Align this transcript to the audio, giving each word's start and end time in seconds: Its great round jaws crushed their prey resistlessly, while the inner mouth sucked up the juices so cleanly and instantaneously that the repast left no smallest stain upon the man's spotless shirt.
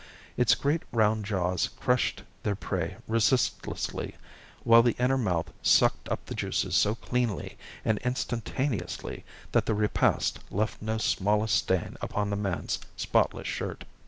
Its 0.35 0.55
great 0.55 0.81
round 0.91 1.25
jaws 1.25 1.67
crushed 1.79 2.23
their 2.41 2.55
prey 2.55 2.97
resistlessly, 3.07 4.15
while 4.63 4.81
the 4.81 4.95
inner 4.97 5.15
mouth 5.15 5.53
sucked 5.61 6.09
up 6.09 6.25
the 6.25 6.33
juices 6.33 6.75
so 6.75 6.95
cleanly 6.95 7.55
and 7.85 7.99
instantaneously 7.99 9.23
that 9.51 9.67
the 9.67 9.75
repast 9.75 10.39
left 10.49 10.81
no 10.81 10.97
smallest 10.97 11.53
stain 11.53 11.97
upon 12.01 12.31
the 12.31 12.35
man's 12.35 12.79
spotless 12.97 13.45
shirt. 13.45 13.85